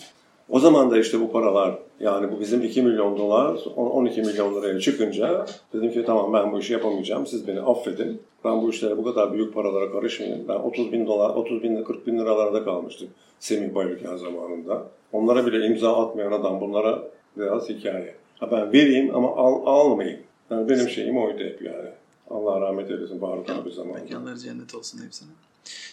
[0.49, 4.81] O zaman da işte bu paralar yani bu bizim 2 milyon dolar 12 milyon liraya
[4.81, 7.27] çıkınca dedim ki tamam ben bu işi yapamayacağım.
[7.27, 8.23] Siz beni affedin.
[8.45, 10.49] Ben bu işlere bu kadar büyük paralara karışmayayım.
[10.49, 13.09] Ben 30 bin dolar, 30 bin 40 bin liralarda kalmıştım.
[13.39, 14.83] Semih Bayülken zamanında.
[15.13, 17.03] Onlara bile imza atmayan adam bunlara
[17.37, 18.15] biraz hikaye.
[18.41, 20.21] Ha ben vereyim ama al, almayayım.
[20.51, 21.89] Yani benim şeyim oydu hep yani.
[22.33, 24.03] Allah rahmet eylesin Faruk abi zamanında.
[24.03, 25.29] Mekanları cennet olsun hepsine.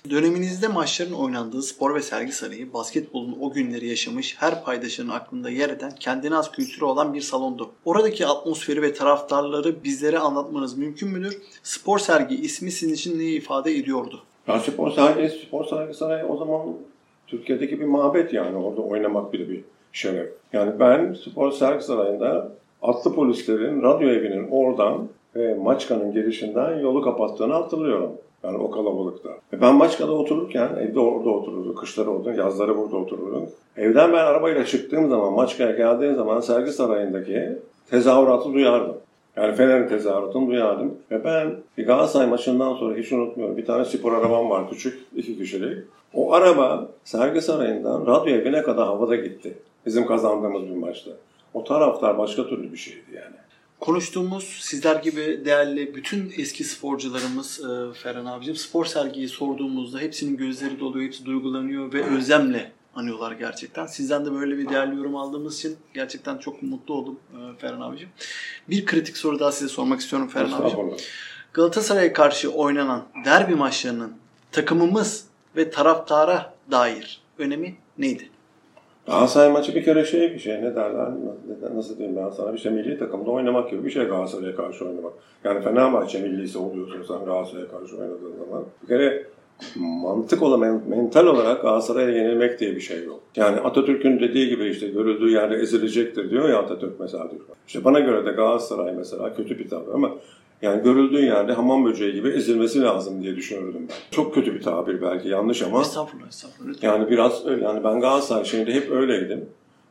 [0.10, 5.69] Döneminizde maçların oynandığı spor ve sergi sarayı basketbolun o günleri yaşamış her paydaşının aklında yer
[5.69, 7.69] eden kendine az kültürü olan bir salondu.
[7.86, 11.41] Oradaki atmosferi ve taraftarları bizlere anlatmanız mümkün müdür?
[11.63, 14.23] Spor sergi ismi sizin için neyi ifade ediyordu?
[14.47, 16.62] Ya spor sergi, spor sergi sarayı o zaman
[17.28, 20.30] Türkiye'deki bir mabet yani orada oynamak bile bir şeref.
[20.54, 27.53] Yani ben spor sergi sarayında atlı polislerin radyo evinin oradan ve Maçka'nın girişinden yolu kapattığını
[27.53, 28.11] hatırlıyorum.
[28.43, 29.29] Yani o kalabalıkta.
[29.53, 31.75] E ben Maçka'da otururken evde orada otururdu.
[31.75, 33.49] Kışları orada, yazları burada otururdum.
[33.77, 37.57] Evden ben arabayla çıktığım zaman, Maçka'ya geldiğim zaman sergi sarayındaki
[37.89, 38.95] tezahüratı duyardım.
[39.35, 40.93] Yani Fener'in tezahüratını duyardım.
[41.11, 43.57] Ve ben Galatasaray maçından sonra hiç unutmuyorum.
[43.57, 45.77] Bir tane spor arabam var küçük, iki kişilik.
[46.13, 49.57] O araba sergi sarayından radyo evine kadar havada gitti.
[49.85, 51.11] Bizim kazandığımız bir maçta.
[51.53, 53.35] O taraftar başka türlü bir şeydi yani.
[53.79, 60.79] Konuştuğumuz sizler gibi değerli bütün eski sporcularımız e, Ferhan abicim spor sergiyi sorduğumuzda hepsinin gözleri
[60.79, 63.85] doluyor, hepsi duygulanıyor ve özlemle anıyorlar gerçekten.
[63.85, 68.09] Sizden de böyle bir değerli yorum aldığımız için gerçekten çok mutlu oldum e, Ferhan abicim.
[68.69, 70.79] Bir kritik soru daha size sormak istiyorum Ferhan abicim.
[71.53, 74.13] Galatasaray'a karşı oynanan derbi maçlarının
[74.51, 78.29] takımımız ve taraftara dair önemi neydi?
[79.09, 81.09] Galatasaray maçı bir kere şey bir şey ne derler
[81.75, 85.13] nasıl diyeyim ben sana bir şey milli takımda oynamak gibi bir şey Galatasaray'a karşı oynamak.
[85.43, 88.65] Yani Fenerbahçe millisi oluyorsun sen Galatasaray'a karşı oynadığın zaman.
[88.83, 89.25] Bir kere
[89.75, 93.19] mantık olarak, mental olarak Galatasaray'a yenilmek diye bir şey yok.
[93.35, 97.31] Yani Atatürk'ün dediği gibi işte görüldüğü yerde ezilecektir diyor ya Atatürk mesela.
[97.31, 97.41] Diyor.
[97.67, 100.11] İşte bana göre de Galatasaray mesela kötü bir tabir ama
[100.61, 103.95] yani görüldüğü yerde hamam böceği gibi ezilmesi lazım diye düşünürdüm ben.
[104.11, 106.83] Çok kötü bir tabir belki yanlış ama Estağfurullah, estağfurullah.
[106.83, 107.63] yani biraz öyle.
[107.63, 109.45] Yani ben Galatasaray şeyinde hep öyleydim.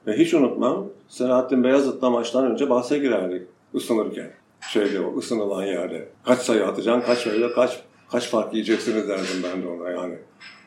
[0.07, 3.43] Ve hiç unutmam Selahattin Beyazıt'la maçtan önce bahse girerdik
[3.75, 4.31] ısınırken.
[4.73, 6.09] Şeyde o ısınılan yerde.
[6.25, 10.15] Kaç sayı atacaksın, kaç sayıda kaç kaç fark yiyeceksiniz derdim ben de ona yani.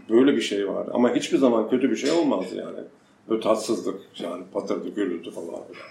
[0.10, 0.92] Böyle bir şey vardı.
[0.94, 2.80] Ama hiçbir zaman kötü bir şey olmazdı yani.
[3.30, 5.88] Böyle tatsızlık yani patırdı, gürültü falan filan.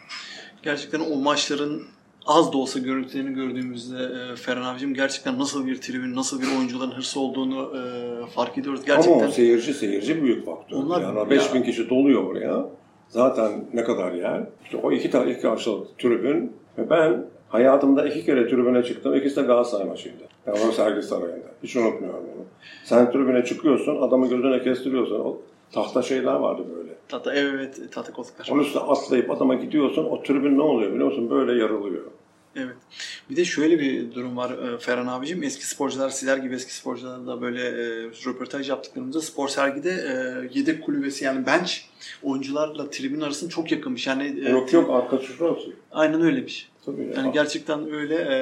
[0.62, 1.82] Gerçekten o maçların
[2.26, 3.96] az da olsa görüntülerini gördüğümüzde
[4.32, 8.80] e, Ferhan abicim gerçekten nasıl bir tribün, nasıl bir oyuncuların hırsı olduğunu e, fark ediyoruz.
[8.86, 10.76] Gerçekten Ama o seyirci seyirci büyük faktör.
[10.76, 11.30] Onlar- yani o ya.
[11.30, 12.66] 5000 kişi doluyor oraya.
[13.08, 14.46] Zaten ne kadar yer.
[14.64, 16.52] İşte o iki tane iki karşılıklı tribün.
[16.78, 19.14] Ve ben hayatımda iki kere tribüne çıktım.
[19.14, 20.29] İkisi de Galatasaray maçıydı.
[20.46, 21.46] Yani o sergi sarayında.
[21.62, 22.44] Hiç unutmuyorum onu.
[22.84, 25.20] Sen tribüne çıkıyorsun, adamı gözüne kestiriyorsun.
[25.20, 25.40] O
[25.72, 26.90] tahta şeyler vardı böyle.
[27.08, 28.48] Tata, evet, tahta koltuklar.
[28.52, 30.04] Onun üstüne atlayıp adama gidiyorsun.
[30.04, 31.30] O tribün ne oluyor biliyor musun?
[31.30, 32.04] Böyle yarılıyor.
[32.56, 32.76] Evet.
[33.30, 35.42] Bir de şöyle bir durum var e, Ferhan abicim.
[35.42, 40.14] Eski sporcular, sizler gibi eski sporcular da böyle e, röportaj yaptıklarımızda spor sergide e,
[40.58, 41.72] yedek kulübesi yani bench
[42.22, 44.06] oyuncularla tribün arasında çok yakınmış.
[44.06, 45.70] Yani e, Yok yok arka şurası.
[45.92, 46.70] aynen öylemiş.
[46.86, 47.10] Tabii ya.
[47.16, 48.36] Yani gerçekten öyle e,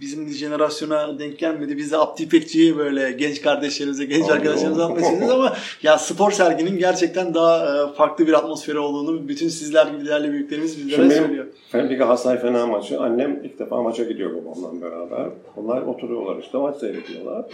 [0.00, 1.76] bizim jenerasyona denk gelmedi.
[1.76, 6.78] Biz de Abdi İpekçi'yi böyle genç kardeşlerimize, genç Abi, arkadaşlarımıza anlatıyoruz ama ya spor serginin
[6.78, 11.46] gerçekten daha e, farklı bir atmosferi olduğunu bütün sizler gibi değerli büyüklerimiz bizlere Şimdi söylüyor.
[11.74, 13.00] Bir Galatasaray Fena maçı.
[13.00, 15.26] Annem ilk defa maça gidiyor babamla beraber.
[15.56, 17.44] Onlar oturuyorlar işte maç seyrediyorlar.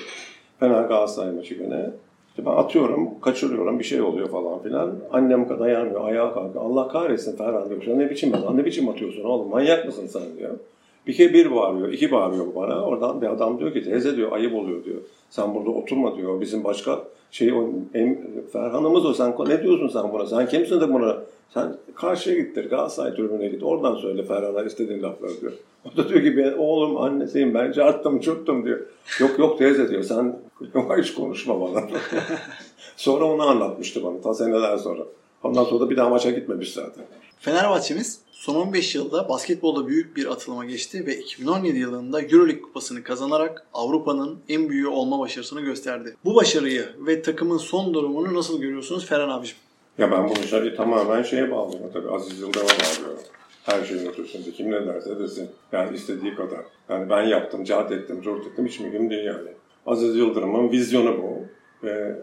[0.61, 1.90] Fena Galatasaray maçı gene.
[2.29, 4.94] İşte ben atıyorum, kaçırıyorum, bir şey oluyor falan filan.
[5.12, 6.64] Annem dayanmıyor, ayağa kalkıyor.
[6.64, 7.83] Allah kahretsin Ferhan diyor.
[7.85, 10.51] "Sen Ne biçim, ne biçim atıyorsun oğlum, manyak mısın sen diyor.
[11.07, 12.85] Bir kere bir bağırıyor, iki bağırıyor bana.
[12.85, 15.01] Oradan bir adam diyor ki teyze diyor ayıp oluyor diyor.
[15.31, 16.40] Sen burada oturma diyor.
[16.40, 18.19] Bizim başka şey o em,
[18.53, 19.14] Ferhan'ımız o.
[19.14, 20.27] Sen ne diyorsun sen buna?
[20.27, 21.16] Sen kimsin de buna?
[21.55, 22.71] Sen karşıya gittir.
[22.71, 23.62] Galatasaray tribüne git.
[23.62, 25.53] Oradan söyle Ferhan'a istediğin lafları diyor.
[25.85, 28.81] O da diyor ki ben oğlum annesiyim ben çarptım çırptım diyor.
[29.21, 30.03] Yok yok teyze diyor.
[30.03, 30.38] Sen
[30.99, 31.83] hiç konuşma bana.
[32.97, 34.21] sonra onu anlatmıştı bana.
[34.21, 35.03] Ta seneler sonra.
[35.47, 37.05] Ondan sonra da bir daha maça gitmemiş zaten.
[37.41, 43.67] Fenerbahçe'miz son 15 yılda basketbolda büyük bir atılıma geçti ve 2017 yılında Euroleague kupasını kazanarak
[43.75, 46.17] Avrupa'nın en büyüğü olma başarısını gösterdi.
[46.25, 49.57] Bu başarıyı ve takımın son durumunu nasıl görüyorsunuz Ferhan abicim?
[49.99, 52.11] Ya ben bu işleri tamamen şeye bağlıyorum tabii.
[52.11, 53.23] Aziz Yıldırım'a bağlıyorum.
[53.63, 54.51] Her şeyin ötesinde.
[54.51, 55.49] Kim ne derse desin.
[55.73, 56.61] Yani istediği kadar.
[56.89, 58.67] Yani ben yaptım, cahat ettim, zor ettim.
[58.67, 59.49] Hiç mühim değil yani.
[59.87, 61.45] Aziz Yıldırım'ın vizyonu bu.
[61.87, 62.17] Ve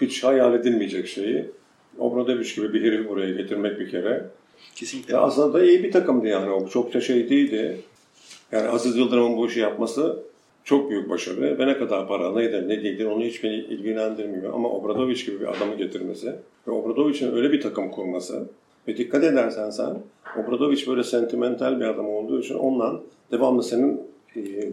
[0.00, 1.50] hiç hayal edilmeyecek şeyi
[1.98, 4.24] Obradoviç gibi bir herif buraya getirmek bir kere.
[4.74, 5.14] Kesinlikle.
[5.14, 6.50] Ya aslında da iyi bir takımdı yani.
[6.50, 7.80] O çok da şey değildi.
[8.52, 10.22] Yani Aziz Yıldırım'ın bu işi yapması
[10.64, 11.58] çok büyük başarı.
[11.58, 14.54] Ve ne kadar para, neydi, ne değildir onu hiç beni ilgilendirmiyor.
[14.54, 16.32] Ama Obradoviç gibi bir adamı getirmesi
[16.68, 18.48] ve Obradoviç'in öyle bir takım kurması
[18.88, 19.96] ve dikkat edersen sen
[20.44, 23.00] Obradoviç böyle sentimental bir adam olduğu için ondan
[23.32, 24.00] devamlı senin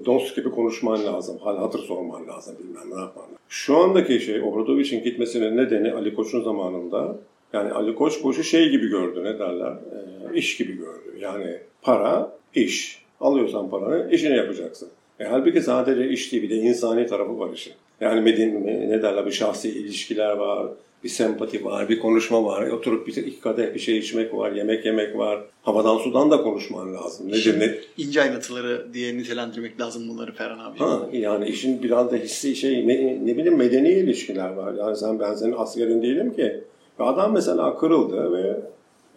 [0.05, 1.37] dost gibi konuşman lazım.
[1.37, 3.37] Hal hatır sorman lazım bilmem ne yapman lazım.
[3.49, 7.17] Şu andaki şey Obradoviç'in gitmesinin nedeni Ali Koç'un zamanında
[7.53, 11.17] yani Ali Koç bu şey gibi gördü ne derler e, iş gibi gördü.
[11.19, 13.03] Yani para iş.
[13.21, 14.89] Alıyorsan paranı işini yapacaksın.
[15.19, 17.73] E, halbuki sadece iş değil bir de insani tarafı var işin.
[18.03, 20.67] Yani medin, ne derler bir şahsi ilişkiler var,
[21.03, 22.67] bir sempati var, bir konuşma var.
[22.67, 25.43] Oturup bir iki kadeh bir şey içmek var, yemek yemek var.
[25.63, 27.27] Havadan sudan da konuşman lazım.
[27.27, 27.75] Nedir ne?
[27.97, 30.87] İnce ayrıntıları diye nitelendirmek lazım bunları Ferhan abicim.
[30.87, 34.73] Ha, yani işin biraz da hissi şey ne, ne bileyim medeni ilişkiler var.
[34.73, 36.63] Yani sen ben senin askerin değilim ki.
[36.99, 38.61] Ve adam mesela kırıldı ve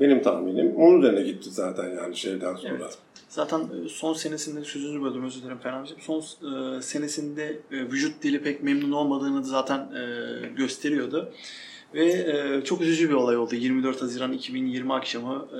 [0.00, 2.74] benim tahminim onun üzerine gitti zaten yani şeyden sonra.
[2.80, 2.98] Evet.
[3.28, 5.96] Zaten e, son senesinde sözünüzü böldüm özür dilerim Ferhan abicim.
[6.00, 11.32] Son e, senesinde e, vücut dili pek memnun olmadığını zaten e, gösteriyordu.
[11.94, 13.54] Ve e, çok üzücü bir olay oldu.
[13.54, 15.58] 24 Haziran 2020 akşamı e,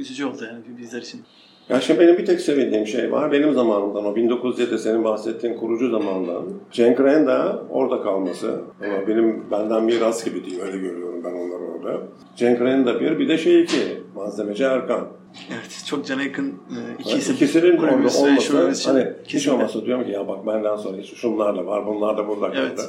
[0.00, 1.20] üzücü oldu yani bizler için.
[1.68, 3.32] Ya şimdi benim bir tek sevindiğim şey var.
[3.32, 8.60] Benim zamanımdan o 1907 senin bahsettiğin kurucu zamandan Cenk Renda orada kalması.
[8.84, 12.06] Ama benim benden miras gibi değil öyle görüyorum ben onları orada.
[12.36, 15.08] Cenk Renda bir bir de şey iki malzemeci Erkan.
[15.54, 17.34] Evet çok cana yakın e, iki isim.
[17.34, 19.52] İkisinin orada için hani hiç kesinlikle.
[19.52, 22.58] olmazsa diyorum ki ya bak benden sonra hiç şunlar da var bunlar da burada kaldı.
[22.60, 22.80] Evet.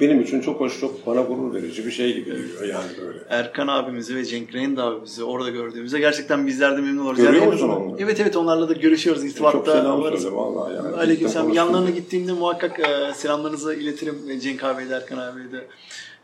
[0.00, 3.18] Benim için çok hoş çok bana gurur verici bir şey gibi geliyor yani böyle.
[3.28, 7.18] Erkan abimizi ve Cenk Renda abimizi orada gördüğümüzde gerçekten bizler de memnun oluruz.
[7.18, 8.02] Görüyor Yani musun onları?
[8.02, 9.24] Evet evet onlarla da görüşüyoruz.
[9.24, 10.22] irtibatta Çok selam varız.
[10.22, 10.96] söyle vallahi yani.
[10.96, 11.52] Aleykümselam.
[11.52, 15.66] Yanlarına gittiğimde muhakkak e, selamlarınızı iletirim e, Cenk abiye de Erkan abiye de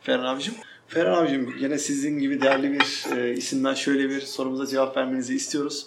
[0.00, 0.54] Ferhan abicim.
[0.92, 5.86] Ferhan abicim yine sizin gibi değerli bir e, isimden şöyle bir sorumuza cevap vermenizi istiyoruz.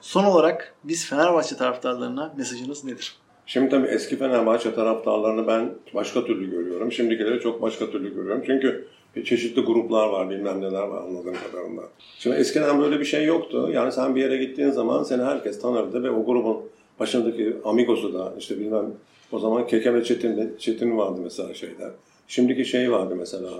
[0.00, 3.16] Son olarak biz Fenerbahçe taraftarlarına mesajınız nedir?
[3.46, 6.92] Şimdi tabii eski Fenerbahçe taraftarlarını ben başka türlü görüyorum.
[6.92, 8.42] Şimdikileri çok başka türlü görüyorum.
[8.46, 8.86] Çünkü
[9.24, 11.82] çeşitli gruplar var, bilmem neler var anladığım kadarıyla.
[12.18, 13.70] Şimdi eskiden böyle bir şey yoktu.
[13.72, 16.56] Yani sen bir yere gittiğin zaman seni herkes tanırdı ve o grubun
[17.00, 18.86] başındaki amigosu da işte bilmem
[19.32, 21.90] o zaman Keke ve Çetin, Çetin vardı mesela şeyler.
[22.28, 23.50] Şimdiki şey vardı mesela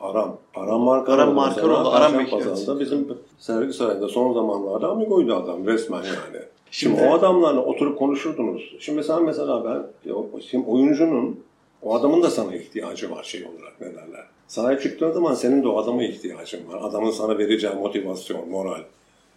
[0.00, 0.38] Aram.
[0.54, 1.22] Aram Markaroğlu.
[1.22, 3.08] Aram Markaroğlu, mesela Aram Pazarı'nda bizim
[3.38, 6.44] Sergi Sarayı'nda son zamanlarda amigoydu adam resmen yani.
[6.70, 8.74] Şimdi, Şimdi- o adamlarla oturup konuşurdunuz.
[8.80, 11.40] Şimdi sen mesela ben, şimdi oyuncunun,
[11.82, 14.24] o adamın da sana ihtiyacı var şey olarak ne derler.
[14.48, 16.80] Sahaya çıktığın zaman senin de o adama ihtiyacın var.
[16.82, 18.82] Adamın sana vereceği motivasyon, moral.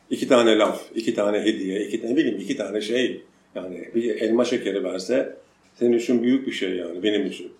[0.10, 3.22] İki tane laf, iki tane hediye, iki ne bileyim iki tane şey.
[3.56, 5.38] Yani bir elma şekeri verse
[5.80, 7.52] senin için büyük bir şey yani benim için.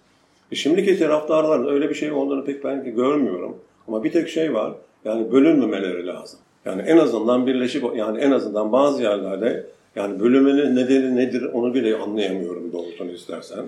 [0.52, 3.58] E şimdiki taraftarların öyle bir şey olduğunu pek ben görmüyorum.
[3.88, 4.74] Ama bir tek şey var.
[5.06, 6.40] Yani bölünmemeleri lazım.
[6.66, 11.98] Yani en azından birleşip yani en azından bazı yerlerde yani bölümünün nedeni nedir onu bile
[11.98, 13.66] anlayamıyorum doğrusunu istersen.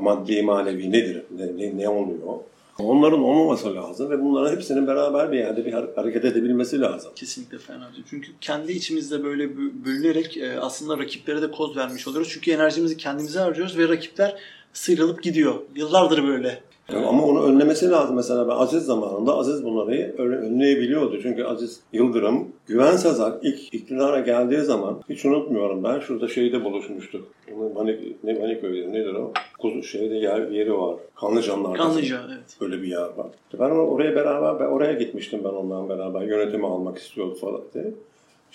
[0.00, 1.22] Maddi manevi nedir?
[1.38, 2.20] Ne, ne, ne oluyor?
[2.78, 7.12] Onların olmaması lazım ve bunların hepsinin beraber bir yerde bir har- hareket edebilmesi lazım.
[7.16, 8.02] Kesinlikle Fenerbahçe.
[8.10, 12.30] Çünkü kendi içimizde böyle bö- bölünerek e, aslında rakiplere de koz vermiş oluyoruz.
[12.32, 14.36] Çünkü enerjimizi kendimize harcıyoruz ve rakipler
[14.78, 15.54] sıyrılıp gidiyor.
[15.76, 16.58] Yıllardır böyle.
[16.92, 18.16] Yani ama onu önlemesi lazım.
[18.16, 21.18] Mesela ben Aziz zamanında Aziz bunları ön- önleyebiliyordu.
[21.22, 27.28] Çünkü Aziz Yıldırım Güven Sazak ilk iktidara geldiği zaman hiç unutmuyorum ben şurada şeyde buluşmuştuk.
[27.74, 29.32] Manik, ne Maniköy'de nedir o?
[29.58, 30.96] Kuzu şeyde yer, yeri var.
[31.20, 31.92] Kanlıca'nın arkasında.
[31.92, 32.56] Kanlıca evet.
[32.60, 33.26] Böyle bir yer var.
[33.52, 37.84] Ben or- oraya beraber ben oraya gitmiştim ben ondan beraber yönetimi almak istiyordu falan diye.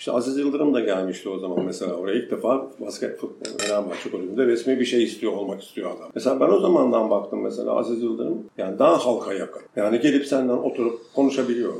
[0.00, 4.46] İşte Aziz Yıldırım da gelmişti o zaman mesela oraya ilk defa basket futbol Fenerbahçe kulübünde
[4.46, 6.10] resmi bir şey istiyor olmak istiyor adam.
[6.14, 9.62] Mesela ben o zamandan baktım mesela Aziz Yıldırım yani daha halka yakın.
[9.76, 11.74] Yani gelip senden oturup konuşabiliyor.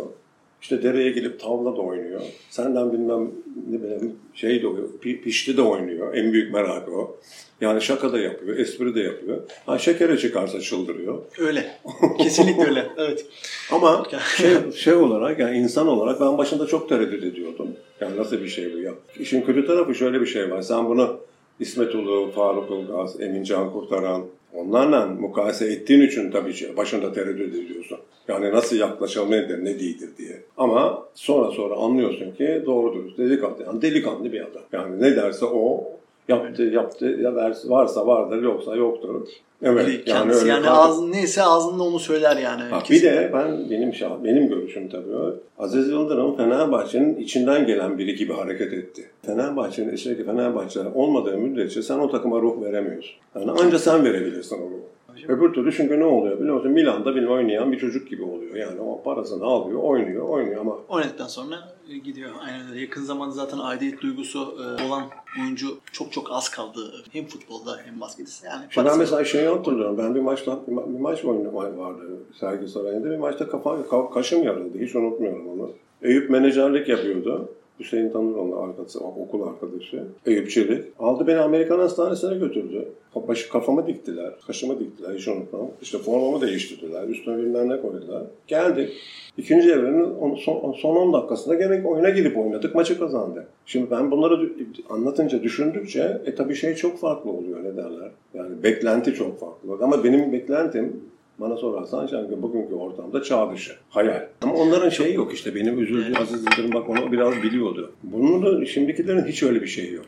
[0.63, 2.21] İşte dereye gelip tavla da oynuyor.
[2.51, 3.31] Senden bilmem
[3.71, 6.15] ne bileyim şey de oynuyor, pi- pişti de oynuyor.
[6.15, 7.17] En büyük merakı o.
[7.61, 9.43] Yani şaka da yapıyor, espri de yapıyor.
[9.67, 11.19] Ha şekere çıkarsa çıldırıyor.
[11.39, 11.71] Öyle.
[12.19, 12.87] Kesinlikle öyle.
[12.97, 13.27] Evet.
[13.73, 14.05] Ama
[14.37, 17.69] şey, şey olarak yani insan olarak ben başında çok tereddüt ediyordum.
[18.01, 18.93] Yani nasıl bir şey bu ya?
[19.19, 20.63] İşin kötü tarafı şöyle bir şey var.
[20.63, 21.17] Sen bunu
[21.61, 24.23] İsmet Ulu, Faruk Ulgaz, Emin Can Kurtaran
[24.55, 27.99] onlarla mukayese ettiğin için tabii başında tereddüt ediyorsun.
[28.29, 30.41] Yani nasıl yaklaşalım nedir, ne değildir diye.
[30.57, 34.63] Ama sonra sonra anlıyorsun ki doğru dürüst delikanlı, yani delikanlı bir adam.
[34.73, 35.91] Yani ne derse o
[36.31, 37.35] yaptı, yaptı, ya
[37.67, 39.27] varsa vardır, yoksa yoktur.
[39.63, 42.63] Evet, Yani, Kendisi yani, kalkıp- ağzın neyse ağzında onu söyler yani.
[42.63, 45.35] Ha, bir de ben benim şah, benim görüşüm tabii o.
[45.59, 49.11] Aziz Yıldırım Fenerbahçe'nin içinden gelen biri gibi hareket etti.
[49.27, 53.15] Fenerbahçe'nin içindeki Fenerbahçe olmadığı müddetçe sen o takıma ruh veremiyorsun.
[53.35, 54.81] Yani ancak sen verebilirsin o ruhu.
[55.29, 56.71] Öbür türlü çünkü ne oluyor biliyor musun?
[56.73, 58.55] Milan'da bir oynayan bir çocuk gibi oluyor.
[58.55, 61.57] Yani o parasını alıyor, oynuyor, oynuyor ama Oynadıktan sonra
[61.91, 62.31] e, gidiyor.
[62.47, 62.81] Aynen öyle.
[62.81, 64.39] Yakın zamanda zaten aidiyet duygusu
[64.79, 65.03] e, olan
[65.43, 66.93] oyuncu çok çok az kaldı.
[67.13, 68.31] Hem futbolda hem baskette.
[68.47, 69.99] Yani Şimdi ben mesela şeyi hatırlıyorum.
[69.99, 72.03] Ben bir maçta bir, ma- bir maç oyunu vardı
[72.41, 73.11] Sergi Sarayı'nda.
[73.11, 74.79] Bir maçta kafa, ka- kaşım yarıldı.
[74.79, 75.71] Hiç unutmuyorum onu.
[76.03, 77.49] Eyüp menajerlik yapıyordu.
[77.81, 80.05] Hüseyin Tanrıoğlu arkadaşı, okul arkadaşı.
[80.27, 80.51] Eyüp.
[80.99, 82.89] Aldı beni Amerikan hastanesine götürdü.
[83.29, 85.71] Başı, kafamı diktiler, kaşımı diktiler hiç unutmam.
[85.83, 88.23] İşte formamı değiştirdiler, üstüne bilmem ne koydular.
[88.47, 88.91] Geldik.
[89.39, 93.47] İkinci evrenin on- son, son 10 dakikasında gene oyuna girip oynadık, maçı kazandı.
[93.67, 94.53] Şimdi ben bunları
[94.91, 98.11] anlatınca, düşündükçe e tabii şey çok farklı oluyor ne derler.
[98.35, 99.85] Yani beklenti çok farklı.
[99.85, 101.01] Ama benim beklentim
[101.41, 104.27] bana sorarsan sanki bugünkü ortamda çağ dışı, hayal.
[104.43, 105.55] Ama onların şeyi yok işte.
[105.55, 107.93] Benim üzüldüğüm Aziz Yıldırım bak onu biraz biliyordu.
[108.03, 110.07] Bunun da şimdikilerin hiç öyle bir şeyi yok.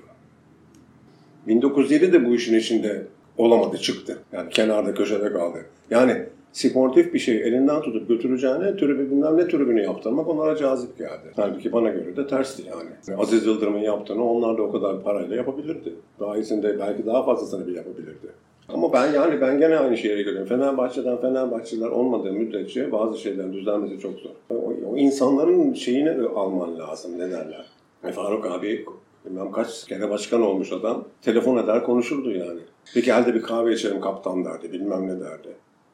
[1.46, 3.06] 1907 de bu işin içinde
[3.38, 4.18] olamadı, çıktı.
[4.32, 5.58] Yani kenarda, köşede kaldı.
[5.90, 11.32] Yani sportif bir şey elinden tutup götüreceğine tribü bilmem ne tribünü yaptırmak onlara cazip geldi.
[11.36, 13.18] Halbuki bana göre de tersti yani.
[13.20, 15.94] Aziz Yıldırım'ın yaptığını onlar da o kadar parayla yapabilirdi.
[16.20, 18.28] Daha iyisini belki daha fazlasını bile yapabilirdi.
[18.68, 20.48] Ama ben yani ben gene aynı şeye geliyorum.
[20.48, 24.30] Fenerbahçe'den Fenerbahçeliler olmadığı müddetçe bazı şeylerin düzelmesi çok zor.
[24.50, 27.66] O, o insanların şeyini alman lazım ne derler.
[28.04, 28.84] E, Faruk abi
[29.26, 31.04] bilmem kaç kere başkan olmuş adam.
[31.22, 32.60] Telefon eder konuşurdu yani.
[32.96, 35.48] Bir gel de bir kahve içelim kaptan derdi bilmem ne derdi.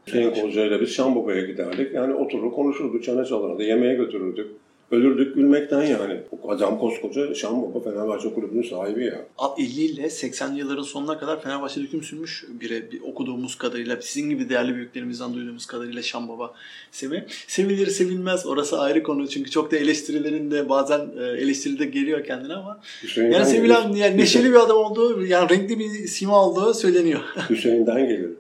[0.07, 1.95] Hüseyin Kolca ile biz Şamboba'ya giderdik.
[1.95, 4.51] Yani oturur konuşurduk, çene çalardı, yemeğe götürürdük.
[4.91, 6.21] Ölürdük gülmekten yani.
[6.43, 9.25] O Adam koskoca Şamboba Fenerbahçe kulübünün sahibi ya.
[9.39, 14.31] Ab 50 ile 80'li yılların sonuna kadar Fenerbahçe'de hüküm sürmüş biri bir okuduğumuz kadarıyla sizin
[14.31, 16.55] gibi değerli büyüklerimizden duyduğumuz kadarıyla Şambaba
[16.91, 17.27] Semi.
[17.47, 22.81] Sevilir sevilmez orası ayrı konu çünkü çok da eleştirilerinde bazen e, eleştiride geliyor kendine ama
[23.03, 27.21] Hüseyin'den yani sevilen yani neşeli bir adam olduğu yani renkli bir sima olduğu söyleniyor.
[27.51, 28.31] Hüseyin'den gelir.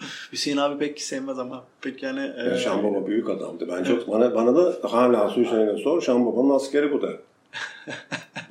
[0.32, 3.68] Hüseyin abi pek sevmez ama pek yani e, Yani Şambaba büyük adamdı.
[3.72, 7.16] Ben çok bana bana da hala Hüseyin'e sor Şambaba'nın askeri bu der.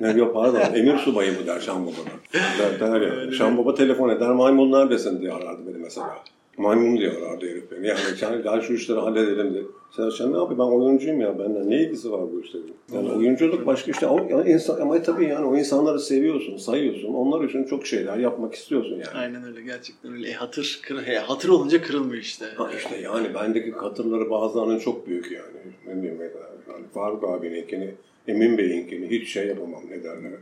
[0.00, 2.42] Ne yok pardon emir subayı mı der Şam Baba'na.
[2.58, 3.32] Der, der ya.
[3.32, 6.18] Şam Baba telefon eder maymun neredesin diye arardı beni mesela.
[6.58, 7.86] Maymun diye arardı herif beni.
[7.86, 9.62] Yani sen gel şu işleri halledelim diye.
[9.96, 10.58] Sen, sen ne yapıyorsun?
[10.58, 11.38] Ben oyuncuyum ya.
[11.38, 12.74] Benden ne ilgisi var bu işlerin?
[12.92, 14.06] Yani oyunculuk başka işte.
[14.06, 17.14] Ama, yani insan, ama tabii yani o insanları seviyorsun, sayıyorsun.
[17.14, 19.18] Onlar için çok şeyler yapmak istiyorsun yani.
[19.18, 20.28] Aynen öyle gerçekten öyle.
[20.28, 22.46] E, hatır, kır, e, hatır olunca kırılmıyor işte.
[22.56, 25.74] Ha işte yani bendeki katırları bazılarının çok büyük yani.
[25.86, 27.94] Ne diyeyim yani Faruk abininkini,
[28.28, 30.32] Emin Bey'inkini hiç şey yapamam ne derler.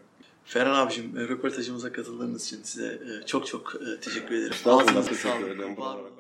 [0.47, 4.53] Ferhan abicim e, röportajımıza katıldığınız için size e, çok çok e, teşekkür ederim.
[4.53, 6.16] Estağfurullah, Ağzınıza sağlık.